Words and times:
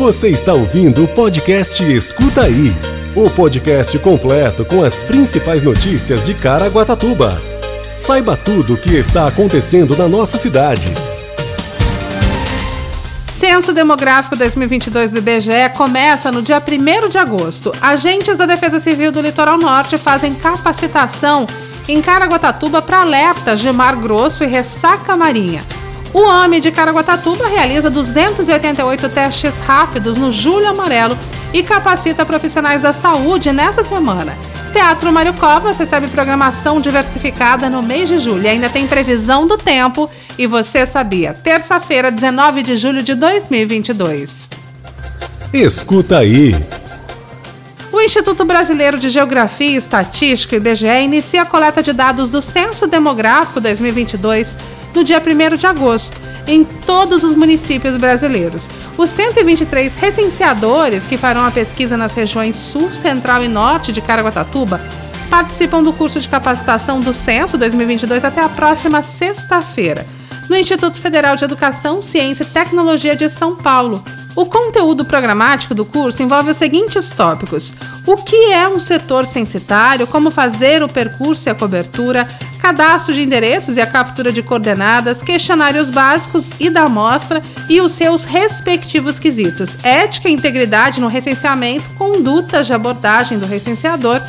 Você 0.00 0.30
está 0.30 0.54
ouvindo 0.54 1.04
o 1.04 1.08
podcast 1.08 1.84
Escuta 1.84 2.44
Aí 2.44 2.72
o 3.14 3.28
podcast 3.28 3.98
completo 3.98 4.64
com 4.64 4.82
as 4.82 5.02
principais 5.02 5.62
notícias 5.62 6.24
de 6.24 6.32
Caraguatatuba. 6.32 7.38
Saiba 7.92 8.34
tudo 8.34 8.72
o 8.72 8.76
que 8.78 8.94
está 8.94 9.28
acontecendo 9.28 9.94
na 9.94 10.08
nossa 10.08 10.38
cidade. 10.38 10.86
Censo 13.28 13.74
Demográfico 13.74 14.36
2022 14.36 15.12
do 15.12 15.18
IBGE 15.18 15.68
começa 15.76 16.32
no 16.32 16.40
dia 16.40 16.62
1 16.66 17.10
de 17.10 17.18
agosto. 17.18 17.70
Agentes 17.78 18.38
da 18.38 18.46
Defesa 18.46 18.80
Civil 18.80 19.12
do 19.12 19.20
Litoral 19.20 19.58
Norte 19.58 19.98
fazem 19.98 20.34
capacitação 20.34 21.44
em 21.86 22.00
Caraguatatuba 22.00 22.80
para 22.80 23.02
alertas 23.02 23.60
de 23.60 23.70
mar 23.70 23.96
grosso 23.96 24.44
e 24.44 24.46
ressaca 24.46 25.14
marinha. 25.14 25.62
O 26.12 26.28
AME 26.28 26.60
de 26.60 26.72
Caraguatatuba 26.72 27.46
realiza 27.46 27.88
288 27.88 29.08
testes 29.10 29.58
rápidos 29.60 30.18
no 30.18 30.30
Julho 30.32 30.68
Amarelo 30.68 31.16
e 31.52 31.62
capacita 31.62 32.26
profissionais 32.26 32.82
da 32.82 32.92
saúde 32.92 33.52
nessa 33.52 33.84
semana. 33.84 34.36
Teatro 34.72 35.12
Mário 35.12 35.34
Covas 35.34 35.78
recebe 35.78 36.08
programação 36.08 36.80
diversificada 36.80 37.70
no 37.70 37.82
mês 37.82 38.08
de 38.08 38.18
julho. 38.18 38.48
Ainda 38.48 38.68
tem 38.68 38.86
previsão 38.86 39.46
do 39.46 39.56
tempo. 39.56 40.10
E 40.36 40.46
você 40.46 40.84
sabia? 40.84 41.32
Terça-feira, 41.32 42.10
19 42.10 42.62
de 42.62 42.76
julho 42.76 43.02
de 43.02 43.14
2022. 43.14 44.48
Escuta 45.52 46.18
aí. 46.18 46.54
O 47.92 48.00
Instituto 48.00 48.44
Brasileiro 48.44 48.98
de 48.98 49.10
Geografia 49.10 49.70
e 49.70 49.76
Estatística, 49.76 50.56
IBGE, 50.56 50.86
inicia 51.02 51.42
a 51.42 51.46
coleta 51.46 51.82
de 51.82 51.92
dados 51.92 52.30
do 52.30 52.40
Censo 52.40 52.86
Demográfico 52.86 53.60
2022 53.60 54.56
no 54.94 55.04
dia 55.04 55.20
1 55.20 55.56
de 55.56 55.66
agosto 55.66 56.20
em 56.46 56.64
todos 56.64 57.22
os 57.22 57.34
municípios 57.34 57.96
brasileiros. 57.96 58.68
Os 58.96 59.10
123 59.10 59.94
recenseadores 59.94 61.06
que 61.06 61.16
farão 61.16 61.44
a 61.44 61.50
pesquisa 61.50 61.96
nas 61.96 62.14
regiões 62.14 62.56
sul, 62.56 62.92
central 62.92 63.44
e 63.44 63.48
norte 63.48 63.92
de 63.92 64.00
Caraguatatuba 64.00 64.80
participam 65.30 65.82
do 65.82 65.92
curso 65.92 66.18
de 66.18 66.28
capacitação 66.28 66.98
do 66.98 67.14
Censo 67.14 67.56
2022 67.56 68.24
até 68.24 68.42
a 68.42 68.48
próxima 68.48 69.02
sexta-feira, 69.02 70.04
no 70.48 70.56
Instituto 70.56 70.98
Federal 70.98 71.36
de 71.36 71.44
Educação, 71.44 72.02
Ciência 72.02 72.42
e 72.42 72.46
Tecnologia 72.46 73.14
de 73.14 73.28
São 73.30 73.54
Paulo. 73.54 74.02
O 74.34 74.46
conteúdo 74.46 75.04
programático 75.04 75.74
do 75.74 75.84
curso 75.84 76.22
envolve 76.22 76.50
os 76.50 76.56
seguintes 76.56 77.10
tópicos: 77.10 77.72
o 78.06 78.16
que 78.16 78.52
é 78.52 78.68
um 78.68 78.80
setor 78.80 79.24
censitário, 79.24 80.06
como 80.06 80.30
fazer 80.30 80.82
o 80.82 80.88
percurso 80.88 81.48
e 81.48 81.50
a 81.50 81.54
cobertura, 81.54 82.26
cadastro 82.60 83.14
de 83.14 83.22
endereços 83.22 83.76
e 83.76 83.80
a 83.80 83.86
captura 83.86 84.30
de 84.30 84.42
coordenadas, 84.42 85.22
questionários 85.22 85.90
básicos 85.90 86.50
e 86.60 86.68
da 86.68 86.82
amostra 86.82 87.42
e 87.68 87.80
os 87.80 87.92
seus 87.92 88.24
respectivos 88.24 89.18
quesitos, 89.18 89.78
ética 89.82 90.28
e 90.28 90.32
integridade 90.32 91.00
no 91.00 91.08
recenseamento, 91.08 91.88
condutas 91.90 92.66
de 92.66 92.74
abordagem 92.74 93.38
do 93.38 93.46
recenseador 93.46 94.20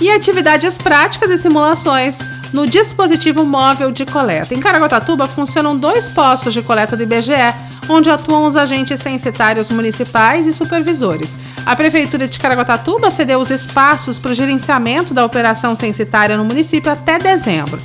e 0.00 0.10
atividades 0.10 0.76
práticas 0.76 1.30
e 1.30 1.38
simulações 1.38 2.18
no 2.52 2.66
dispositivo 2.66 3.44
móvel 3.44 3.90
de 3.90 4.04
coleta. 4.04 4.54
Em 4.54 4.60
Caraguatatuba 4.60 5.26
funcionam 5.26 5.76
dois 5.76 6.08
postos 6.08 6.52
de 6.52 6.62
coleta 6.62 6.96
do 6.96 7.02
IBGE, 7.02 7.54
onde 7.88 8.10
atuam 8.10 8.46
os 8.46 8.56
agentes 8.56 9.00
censitários 9.00 9.70
municipais 9.70 10.46
e 10.46 10.52
supervisores. 10.52 11.36
A 11.64 11.74
Prefeitura 11.76 12.26
de 12.26 12.38
Caraguatatuba 12.38 13.10
cedeu 13.10 13.40
os 13.40 13.50
espaços 13.50 14.18
para 14.18 14.32
o 14.32 14.34
gerenciamento 14.34 15.14
da 15.14 15.24
operação 15.24 15.74
censitária 15.76 16.36
no 16.36 16.44
município 16.44 16.90
até 16.90 17.18
dezembro. 17.18 17.80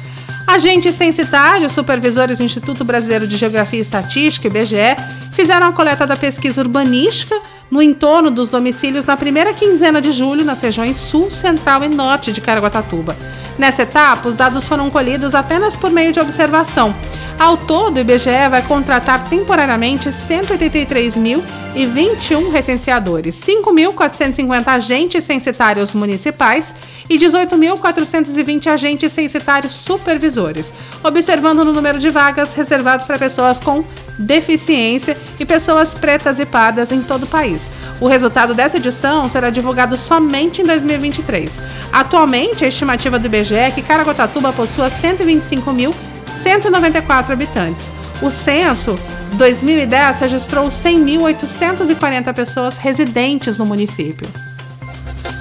Agentes 0.48 0.96
censitários, 0.96 1.72
supervisores 1.72 2.40
do 2.40 2.44
Instituto 2.44 2.84
Brasileiro 2.84 3.28
de 3.28 3.38
Geografia 3.38 3.80
e 3.80 3.82
Estatística, 3.82 4.48
IBGE, 4.48 4.96
fizeram 5.32 5.68
a 5.68 5.72
coleta 5.72 6.06
da 6.06 6.18
pesquisa 6.18 6.62
urbanística 6.62 7.40
no 7.70 7.82
entorno 7.82 8.30
dos 8.30 8.50
domicílios 8.50 9.06
na 9.06 9.16
primeira 9.16 9.54
quinzena 9.54 10.02
de 10.02 10.12
julho 10.12 10.44
nas 10.44 10.60
regiões 10.60 10.98
sul, 10.98 11.32
central 11.32 11.84
e 11.86 11.88
norte 11.88 12.34
de 12.34 12.42
Caraguatatuba. 12.42 13.16
Nessa 13.58 13.84
etapa, 13.84 14.28
os 14.28 14.36
dados 14.36 14.66
foram 14.66 14.90
colhidos 14.90 15.34
apenas 15.34 15.76
por 15.76 15.90
meio 15.90 16.12
de 16.12 16.20
observação. 16.20 16.94
Ao 17.40 17.58
todo, 17.58 17.98
o 17.98 18.00
IBGE 18.00 18.50
vai 18.50 18.62
contratar 18.62 19.28
temporariamente 19.28 20.10
183.021 20.10 22.52
recenseadores, 22.52 23.36
5.450 23.36 24.68
agentes 24.68 25.24
censitários 25.24 25.92
municipais 25.92 26.76
e 27.10 27.18
18.420 27.18 28.68
agentes 28.68 29.12
censitários 29.12 29.74
supervisores, 29.74 30.72
observando 31.04 31.66
no 31.66 31.74
número 31.74 32.00
de 32.00 32.10
vagas 32.10 32.54
reservado 32.54 33.06
para 33.06 33.18
pessoas 33.18 33.60
com 33.60 33.84
deficiência 34.20 35.18
e 35.40 35.46
pessoas 35.46 35.94
pretas 35.94 36.40
e 36.40 36.46
pardas 36.46 36.92
em 36.92 37.02
todo 37.02 37.24
o 37.24 37.28
país. 37.28 37.72
O 38.00 38.08
resultado 38.08 38.54
dessa 38.54 38.78
edição 38.78 39.28
será 39.28 39.50
divulgado 39.50 39.98
somente 39.98 40.62
em 40.62 40.66
2023. 40.66 41.64
Atualmente, 41.92 42.64
a 42.64 42.68
estimativa 42.68 43.18
do 43.18 43.26
IBGE 43.26 43.56
é 43.56 43.72
que 43.72 43.82
Caraguatatuba 43.82 44.54
possua 44.54 44.90
125 44.90 45.74
mil 45.74 45.94
194 46.34 47.34
habitantes. 47.34 47.92
O 48.22 48.30
censo 48.30 48.98
2010 49.34 50.20
registrou 50.20 50.68
100.840 50.68 52.34
pessoas 52.34 52.78
residentes 52.78 53.58
no 53.58 53.66
município. 53.66 54.28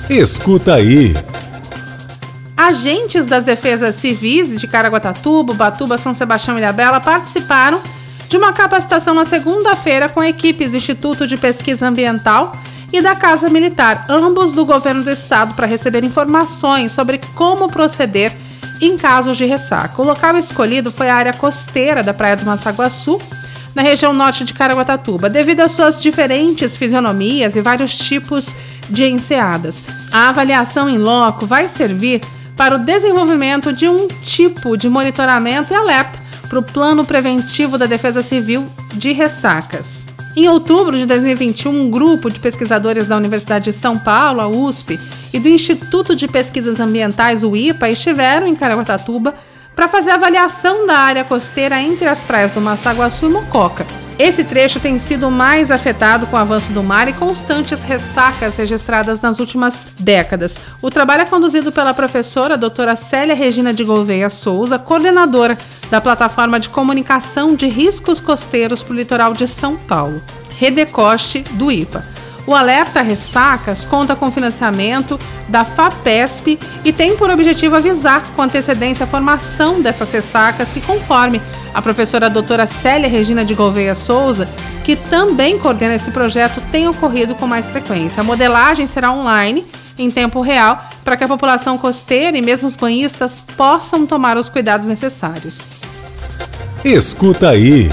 Escuta 0.09 0.75
aí. 0.75 1.15
Agentes 2.57 3.27
das 3.27 3.47
defesas 3.47 3.95
civis 3.95 4.61
de 4.61 4.67
Caraguatatuba, 4.67 5.55
Batuba, 5.55 5.97
São 5.97 6.13
Sebastião 6.15 6.59
e 6.59 6.61
Ilhabela 6.61 7.01
participaram 7.01 7.81
de 8.29 8.37
uma 8.37 8.53
capacitação 8.53 9.15
na 9.15 9.25
segunda-feira 9.25 10.09
com 10.09 10.23
equipes 10.23 10.73
do 10.73 10.77
Instituto 10.77 11.27
de 11.27 11.37
Pesquisa 11.37 11.89
Ambiental 11.89 12.57
e 12.93 13.01
da 13.01 13.15
Casa 13.15 13.49
Militar, 13.49 14.05
ambos 14.09 14.53
do 14.53 14.65
governo 14.65 15.03
do 15.03 15.11
estado, 15.11 15.55
para 15.55 15.67
receber 15.67 16.05
informações 16.05 16.93
sobre 16.93 17.21
como 17.35 17.69
proceder 17.69 18.33
em 18.81 18.97
casos 18.97 19.37
de 19.37 19.45
ressaca. 19.45 20.01
O 20.01 20.05
local 20.05 20.37
escolhido 20.37 20.91
foi 20.91 21.09
a 21.09 21.15
área 21.15 21.33
costeira 21.33 22.03
da 22.03 22.15
Praia 22.15 22.37
do 22.37 22.45
Massaguaçu, 22.45 23.21
na 23.75 23.83
região 23.83 24.13
norte 24.13 24.45
de 24.45 24.53
Caraguatatuba, 24.53 25.29
devido 25.29 25.61
às 25.61 25.73
suas 25.73 26.03
diferentes 26.03 26.77
fisionomias 26.77 27.55
e 27.55 27.61
vários 27.61 27.97
tipos 27.97 28.55
de 28.89 29.07
enseadas. 29.07 29.83
A 30.13 30.29
avaliação 30.29 30.89
em 30.89 30.99
loco 30.99 31.47
vai 31.47 31.69
servir 31.69 32.21
para 32.57 32.77
o 32.77 32.79
desenvolvimento 32.79 33.73
de 33.73 33.89
um 33.89 34.09
tipo 34.09 34.77
de 34.77 34.89
monitoramento 34.89 35.73
e 35.73 35.77
alerta 35.77 36.19
para 36.49 36.59
o 36.59 36.63
plano 36.63 37.05
preventivo 37.05 37.79
da 37.79 37.87
Defesa 37.87 38.23
Civil 38.23 38.69
de 38.93 39.13
ressacas. 39.13 40.09
Em 40.37 40.49
outubro 40.49 40.97
de 40.97 41.07
2021, 41.07 41.71
um 41.71 41.91
grupo 41.91 42.31
de 42.31 42.39
pesquisadores 42.39 43.07
da 43.07 43.17
Universidade 43.17 43.65
de 43.65 43.73
São 43.73 43.99
Paulo, 43.99 44.41
a 44.41 44.49
USP, 44.49 44.99
e 45.33 45.41
do 45.41 45.49
Instituto 45.49 46.15
de 46.15 46.29
Pesquisas 46.29 46.79
Ambientais, 46.79 47.43
o 47.43 47.57
IPA, 47.57 47.91
estiveram 47.91 48.47
em 48.47 48.55
Caraguatatuba 48.55 49.35
para 49.75 49.89
fazer 49.89 50.11
avaliação 50.11 50.87
da 50.87 50.97
área 50.97 51.25
costeira 51.25 51.81
entre 51.83 52.07
as 52.07 52.23
praias 52.23 52.53
do 52.53 52.61
Massaguaçu 52.61 53.27
e 53.27 53.33
Mococa. 53.33 53.85
Esse 54.21 54.45
trecho 54.45 54.79
tem 54.79 54.99
sido 54.99 55.31
mais 55.31 55.71
afetado 55.71 56.27
com 56.27 56.37
o 56.37 56.39
avanço 56.39 56.71
do 56.73 56.83
mar 56.83 57.09
e 57.09 57.13
constantes 57.15 57.81
ressacas 57.81 58.59
registradas 58.59 59.23
nas 59.23 59.41
últimas 59.41 59.89
décadas. 59.99 60.59
O 60.83 60.91
trabalho 60.91 61.23
é 61.23 61.25
conduzido 61.25 61.73
pela 61.73 61.95
professora 61.95 62.59
doutora 62.59 62.97
Célia 62.97 63.35
Regina 63.35 63.73
de 63.73 63.83
Gouveia 63.83 64.29
Souza, 64.29 64.79
coordenadora 64.79 65.57
da 65.91 66.03
plataforma 66.03 66.61
de 66.61 66.69
comunicação 66.69 67.55
de 67.55 67.67
riscos 67.67 68.21
costeiros 68.21 68.83
para 68.83 68.93
o 68.93 68.97
litoral 68.97 69.33
de 69.33 69.49
São 69.49 69.79
Paulo, 69.79 70.21
Redecoste 70.51 71.41
do 71.53 71.73
IPA. 71.73 72.20
O 72.47 72.55
Alerta 72.55 73.03
Ressacas 73.03 73.85
conta 73.85 74.17
com 74.17 74.31
financiamento 74.31 75.19
da 75.49 75.65
FAPESP 75.65 76.59
e 76.85 76.93
tem 76.93 77.17
por 77.17 77.31
objetivo 77.31 77.77
avisar 77.77 78.23
com 78.35 78.43
antecedência 78.43 79.05
a 79.05 79.07
formação 79.07 79.81
dessas 79.81 80.11
ressacas 80.11 80.73
que, 80.73 80.81
conforme 80.81 81.41
a 81.73 81.81
professora 81.81 82.31
doutora 82.31 82.67
Célia 82.67 83.09
Regina 83.09 83.45
de 83.45 83.55
Gouveia 83.55 83.95
Souza, 83.95 84.49
que 84.85 84.97
também 84.97 85.59
coordena 85.59 85.95
esse 85.95 86.11
projeto, 86.11 86.61
tem 86.73 86.89
ocorrido 86.89 87.35
com 87.35 87.47
mais 87.47 87.71
frequência. 87.71 88.21
A 88.21 88.25
modelagem 88.25 88.87
será 88.87 89.13
online, 89.13 89.67
em 89.99 90.11
tempo 90.11 90.41
real, 90.41 90.83
para 91.05 91.17
que 91.17 91.25
a 91.25 91.29
população 91.29 91.79
costeira 91.79 92.37
e 92.37 92.43
mesmo 92.43 92.67
os 92.67 92.75
banhistas 92.75 93.41
possam 93.57 94.07
tomar 94.07 94.37
os 94.37 94.49
cuidados 94.49 94.87
necessários. 94.87 95.63
Escuta 96.85 97.51
aí. 97.51 97.91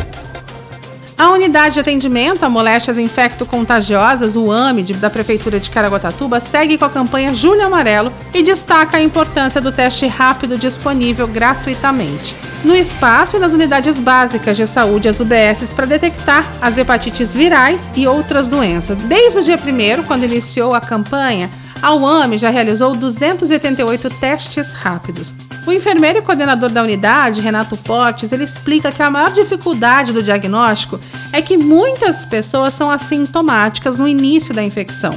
A 1.18 1.31
unidade 1.31 1.74
de 1.74 1.80
atendimento 1.80 2.44
a 2.44 2.50
moléstias 2.50 2.96
infecto-contagiosas, 2.96 4.36
o 4.36 4.52
AMID, 4.52 4.94
da 4.94 5.10
Prefeitura 5.10 5.60
de 5.60 5.68
Caraguatatuba, 5.68 6.40
segue 6.40 6.78
com 6.78 6.86
a 6.86 6.92
campanha 6.92 7.34
Julho 7.34 7.66
Amarelo 7.66 8.14
e 8.31 8.44
destaca 8.44 8.98
a 8.98 9.02
importância 9.02 9.60
do 9.60 9.72
teste 9.72 10.06
rápido 10.06 10.60
disponível 10.60 11.28
gratuitamente. 11.28 12.36
No 12.64 12.75
espaço 12.75 13.36
e 13.36 13.40
nas 13.40 13.52
unidades 13.52 14.00
básicas 14.00 14.56
de 14.56 14.68
saúde, 14.68 15.08
as 15.08 15.19
UBSs, 15.19 15.74
para 15.74 15.88
detectar 15.88 16.46
as 16.62 16.78
hepatites 16.78 17.34
virais 17.34 17.90
e 17.96 18.06
outras 18.06 18.48
doenças. 18.48 19.02
Desde 19.02 19.40
o 19.40 19.44
dia 19.44 19.58
1, 19.58 20.04
quando 20.04 20.24
iniciou 20.24 20.75
a 20.75 20.81
campanha, 20.81 21.50
a 21.81 21.96
UAMI 21.96 22.38
já 22.38 22.52
realizou 22.52 22.96
288 22.96 24.08
testes 24.19 24.72
rápidos. 24.72 25.34
O 25.68 25.72
enfermeiro 25.74 26.19
e 26.19 26.22
coordenador 26.22 26.69
da 26.69 26.81
unidade, 26.81 27.42
Renato 27.42 27.75
Portes, 27.75 28.31
ele 28.31 28.46
explica 28.46 28.90
que 28.90 29.04
a 29.04 29.12
maior 29.12 29.31
dificuldade 29.31 30.14
do 30.14 30.24
diagnóstico 30.24 30.98
é 31.34 31.42
que 31.42 31.58
muitas 31.58 32.24
pessoas 32.24 32.74
são 32.74 32.90
assintomáticas 32.90 33.98
no 33.98 34.08
início 34.08 34.54
da 34.54 34.64
infecção. 34.64 35.12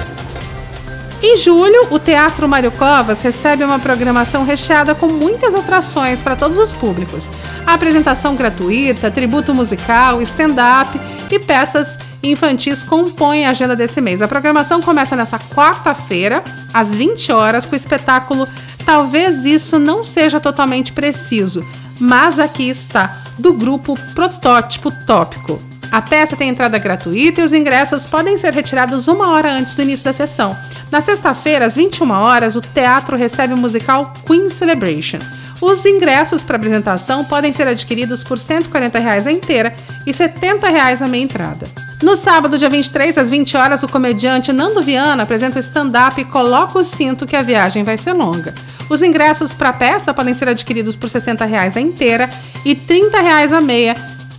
Em 1.26 1.38
julho, 1.38 1.87
o 1.91 1.99
Teatro 1.99 2.47
Mário 2.47 2.71
Covas 2.71 3.23
recebe 3.23 3.65
uma 3.65 3.79
programação 3.79 4.44
recheada 4.44 4.94
com 4.94 5.09
muitas 5.09 5.55
atrações 5.55 6.21
para 6.21 6.37
todos 6.37 6.59
os 6.59 6.71
públicos. 6.71 7.31
A 7.67 7.73
apresentação 7.73 8.37
gratuita, 8.37 9.11
tributo 9.11 9.55
musical, 9.55 10.21
stand-up 10.21 11.00
e 11.31 11.38
peças 11.38 11.99
infantis 12.23 12.85
compõem 12.85 13.47
a 13.47 13.50
agenda 13.50 13.75
desse 13.75 14.03
mês. 14.03 14.21
A 14.21 14.29
programação 14.29 14.82
começa 14.82 15.17
nessa 15.17 15.38
quarta-feira, 15.38 16.44
às 16.75 16.94
20 16.94 17.32
horas, 17.32 17.65
com 17.65 17.73
o 17.73 17.76
espetáculo 17.76 18.47
Talvez 18.85 19.47
Isso 19.47 19.79
Não 19.79 20.05
Seja 20.05 20.38
Totalmente 20.38 20.93
Preciso, 20.93 21.67
mas 21.99 22.38
aqui 22.38 22.69
está, 22.69 23.23
do 23.38 23.55
grupo 23.55 23.99
Protótipo 24.15 24.93
Tópico. 25.06 25.74
A 25.94 26.02
peça 26.02 26.35
tem 26.35 26.49
entrada 26.49 26.76
gratuita 26.76 27.41
e 27.41 27.44
os 27.44 27.52
ingressos 27.52 28.05
podem 28.05 28.37
ser 28.37 28.52
retirados 28.52 29.06
uma 29.06 29.31
hora 29.31 29.52
antes 29.52 29.76
do 29.76 29.82
início 29.82 30.05
da 30.05 30.12
sessão. 30.12 30.56
Na 30.91 31.00
sexta-feira, 31.00 31.67
às 31.67 31.76
21 31.76 32.11
horas, 32.11 32.56
o 32.56 32.61
teatro 32.61 33.17
recebe 33.17 33.55
o 33.55 33.56
musical 33.56 34.12
Queen 34.26 34.50
Celebration. 34.50 35.20
Os 35.61 35.87
ingressos 35.87 36.43
para 36.43 36.56
apresentação 36.56 37.25
podem 37.25 37.52
ser 37.52 37.69
adquiridos 37.69 38.25
por 38.25 38.41
140 38.41 38.99
reais 38.99 39.25
a 39.25 39.31
inteira 39.31 39.73
e 40.05 40.12
70 40.12 40.69
reais 40.69 41.00
a 41.00 41.06
meia 41.06 41.23
entrada. 41.23 41.69
No 42.02 42.17
sábado, 42.17 42.58
dia 42.58 42.69
23, 42.69 43.17
às 43.17 43.31
20 43.31 43.56
horas, 43.56 43.85
o 43.85 43.88
comediante 43.88 44.52
Nando 44.52 44.82
Viana 44.82 45.23
apresenta 45.23 45.58
o 45.58 45.62
stand-up 45.62 46.20
e 46.20 46.25
coloca 46.25 46.76
o 46.76 46.85
cinto 46.85 47.25
que 47.25 47.37
a 47.37 47.43
viagem 47.43 47.85
vai 47.85 47.97
ser 47.97 48.14
longa. 48.14 48.52
Os 48.90 49.00
ingressos 49.00 49.52
para 49.52 49.69
a 49.69 49.73
peça 49.73 50.12
podem 50.12 50.35
ser 50.35 50.49
adquiridos 50.49 50.97
por 50.97 51.08
60 51.08 51.44
reais 51.44 51.76
a 51.76 51.81
inteira 51.81 52.29
e 52.64 52.75
30 52.75 53.20
reais 53.20 53.52
a 53.52 53.61
meia 53.61 53.94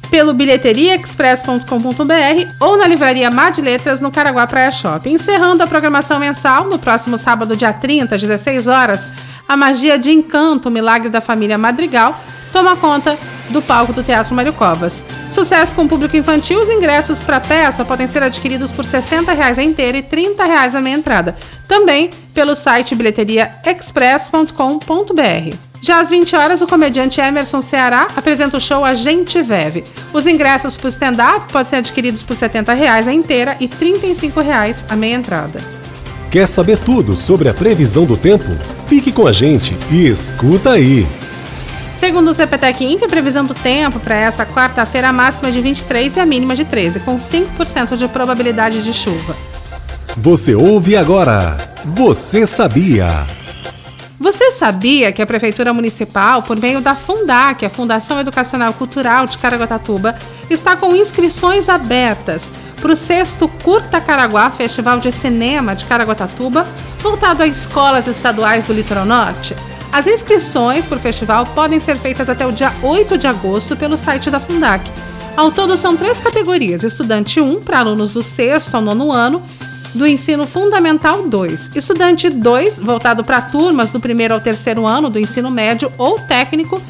pelo 0.05 0.33
bilheteriaexpress.com.br 0.33 2.53
ou 2.59 2.77
na 2.77 2.87
livraria 2.87 3.31
Mar 3.31 3.51
de 3.51 3.61
Letras 3.61 4.01
no 4.01 4.11
Caraguá 4.11 4.45
Praia 4.47 4.71
Shopping. 4.71 5.13
Encerrando 5.13 5.63
a 5.63 5.67
programação 5.67 6.19
mensal, 6.19 6.65
no 6.65 6.79
próximo 6.79 7.17
sábado, 7.17 7.55
dia 7.55 7.73
30, 7.73 8.15
às 8.15 8.21
16 8.21 8.67
horas, 8.67 9.07
a 9.47 9.55
magia 9.55 9.97
de 9.97 10.11
encanto, 10.11 10.69
o 10.69 10.71
milagre 10.71 11.09
da 11.09 11.21
família 11.21 11.57
Madrigal, 11.57 12.19
toma 12.51 12.75
conta 12.75 13.17
do 13.49 13.61
palco 13.61 13.93
do 13.93 14.03
Teatro 14.03 14.33
Mário 14.33 14.53
Covas. 14.53 15.05
Sucesso 15.31 15.75
com 15.75 15.83
o 15.83 15.89
público 15.89 16.15
infantil, 16.15 16.59
os 16.59 16.69
ingressos 16.69 17.19
para 17.19 17.37
a 17.37 17.41
peça 17.41 17.83
podem 17.83 18.07
ser 18.07 18.21
adquiridos 18.23 18.71
por 18.71 18.85
60 18.85 19.33
reais 19.33 19.59
a 19.59 19.63
inteira 19.63 19.97
e 19.97 20.03
30 20.03 20.45
reais 20.45 20.73
a 20.73 20.81
meia 20.81 20.95
entrada. 20.95 21.35
Também 21.67 22.09
pelo 22.33 22.55
site 22.55 22.95
bilheteriaexpress.com.br. 22.95 25.64
Já 25.85 25.99
às 25.99 26.09
20 26.09 26.35
horas, 26.35 26.61
o 26.61 26.67
comediante 26.67 27.21
Emerson 27.21 27.61
Ceará 27.61 28.07
apresenta 28.15 28.57
o 28.57 28.59
show 28.59 28.83
A 28.83 28.95
Gente 28.95 29.39
Veve. 29.43 29.83
Os 30.11 30.25
ingressos 30.25 30.75
para 30.75 30.87
o 30.87 30.89
stand-up 30.89 31.53
podem 31.53 31.69
ser 31.69 31.75
adquiridos 31.75 32.23
por 32.23 32.35
70 32.35 32.73
reais 32.73 33.07
a 33.07 33.13
inteira 33.13 33.55
e 33.59 33.67
35 33.67 34.41
reais 34.41 34.83
a 34.89 34.95
meia 34.95 35.13
entrada. 35.13 35.59
Quer 36.31 36.47
saber 36.47 36.79
tudo 36.79 37.15
sobre 37.15 37.49
a 37.49 37.53
previsão 37.53 38.03
do 38.03 38.17
tempo? 38.17 38.49
Fique 38.87 39.11
com 39.11 39.27
a 39.27 39.31
gente 39.31 39.77
e 39.91 40.07
escuta 40.07 40.71
aí! 40.71 41.05
Segundo 41.95 42.31
o 42.31 42.33
CPTEC 42.33 42.83
Imp, 42.83 43.03
a 43.03 43.07
previsão 43.07 43.45
do 43.45 43.53
tempo 43.53 43.99
para 43.99 44.15
essa 44.15 44.43
quarta-feira, 44.43 45.09
a 45.09 45.13
máxima 45.13 45.51
de 45.51 45.61
23 45.61 46.15
e 46.15 46.19
a 46.19 46.25
mínima 46.25 46.55
de 46.55 46.65
13, 46.65 47.01
com 47.01 47.17
5% 47.17 47.95
de 47.95 48.07
probabilidade 48.07 48.81
de 48.81 48.91
chuva. 48.91 49.35
Você 50.17 50.55
ouve 50.55 50.97
agora. 50.97 51.55
Você 51.85 52.47
sabia? 52.47 53.44
Você 54.25 54.49
sabia 54.49 55.11
que 55.11 55.21
a 55.21 55.25
Prefeitura 55.27 55.71
Municipal, 55.71 56.41
por 56.41 56.59
meio 56.59 56.81
da 56.81 56.95
Fundac, 56.95 57.63
a 57.63 57.69
Fundação 57.69 58.19
Educacional 58.19 58.73
Cultural 58.73 59.27
de 59.27 59.37
Caraguatatuba, 59.37 60.17
está 60.49 60.75
com 60.75 60.95
inscrições 60.95 61.69
abertas 61.69 62.51
para 62.81 62.91
o 62.91 62.95
sexto 62.95 63.47
Curta 63.63 64.01
Caraguá 64.01 64.49
Festival 64.49 64.97
de 64.97 65.11
Cinema 65.11 65.75
de 65.75 65.85
Caraguatatuba, 65.85 66.65
voltado 67.03 67.43
a 67.43 67.47
escolas 67.47 68.07
estaduais 68.07 68.65
do 68.65 68.73
Litoral 68.73 69.05
Norte? 69.05 69.55
As 69.93 70.07
inscrições 70.07 70.87
para 70.87 70.97
o 70.97 71.01
festival 71.01 71.45
podem 71.45 71.79
ser 71.79 71.99
feitas 71.99 72.27
até 72.27 72.47
o 72.47 72.51
dia 72.51 72.73
8 72.81 73.19
de 73.19 73.27
agosto 73.27 73.77
pelo 73.77 73.95
site 73.95 74.31
da 74.31 74.39
Fundac. 74.39 74.89
Ao 75.37 75.51
todo, 75.51 75.77
são 75.77 75.95
três 75.95 76.19
categorias: 76.19 76.81
Estudante 76.81 77.39
1 77.39 77.61
para 77.61 77.77
alunos 77.77 78.13
do 78.13 78.23
sexto 78.23 78.73
ao 78.73 78.81
nono 78.81 79.11
ano 79.11 79.43
do 79.95 80.05
ensino 80.05 80.45
fundamental 80.45 81.27
2. 81.27 81.71
Estudante 81.75 82.29
2, 82.29 82.79
voltado 82.79 83.23
para 83.23 83.41
turmas 83.41 83.91
do 83.91 83.99
primeiro 83.99 84.33
ao 84.33 84.41
terceiro 84.41 84.85
ano 84.85 85.09
do 85.09 85.17
ensino 85.17 85.49
médio 85.49 85.91
ou 85.97 86.19
técnico 86.19 86.81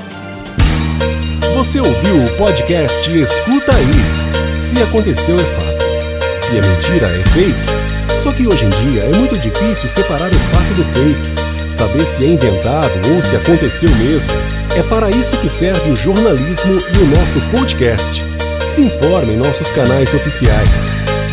Você 1.58 1.80
ouviu 1.80 2.22
o 2.22 2.36
podcast 2.36 3.18
Escuta 3.20 3.74
Aí. 3.74 4.56
Se 4.56 4.80
aconteceu 4.80 5.34
é 5.34 5.42
fato. 5.42 6.38
Se 6.38 6.56
é 6.56 6.60
mentira 6.62 7.08
é 7.08 7.24
fake. 7.30 8.22
Só 8.22 8.30
que 8.30 8.46
hoje 8.46 8.64
em 8.64 8.70
dia 8.92 9.02
é 9.02 9.16
muito 9.16 9.36
difícil 9.40 9.88
separar 9.88 10.30
o 10.30 10.38
fato 10.38 10.74
do 10.74 10.84
fake. 10.84 11.68
Saber 11.68 12.06
se 12.06 12.24
é 12.24 12.28
inventado 12.28 13.12
ou 13.12 13.20
se 13.20 13.34
aconteceu 13.34 13.90
mesmo. 13.96 14.30
É 14.76 14.84
para 14.84 15.10
isso 15.10 15.36
que 15.38 15.48
serve 15.48 15.90
o 15.90 15.96
jornalismo 15.96 16.76
e 16.76 16.98
o 16.98 17.06
nosso 17.06 17.40
podcast. 17.50 18.24
Se 18.64 18.80
informe 18.82 19.32
em 19.32 19.38
nossos 19.38 19.72
canais 19.72 20.14
oficiais. 20.14 21.27